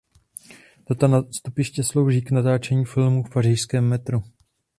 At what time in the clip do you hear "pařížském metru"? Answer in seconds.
3.33-4.23